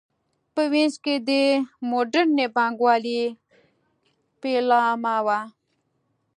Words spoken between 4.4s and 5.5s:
پیلامه وه.